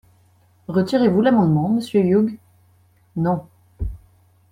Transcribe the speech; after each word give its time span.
Retirez-vous 0.67 1.21
l’amendement, 1.21 1.69
monsieur 1.69 1.99
Huyghe? 2.01 2.39
Non. 3.17 3.45